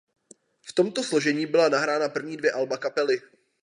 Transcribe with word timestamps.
V 0.61 0.73
tomto 0.73 1.03
složení 1.03 1.45
byla 1.45 1.69
nahrána 1.69 2.09
první 2.09 2.37
dvě 2.37 2.51
alba 2.51 2.77
kapely. 2.77 3.21